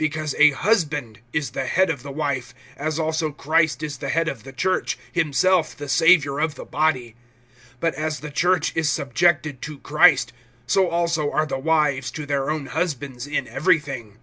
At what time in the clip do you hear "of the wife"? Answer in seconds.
1.88-2.52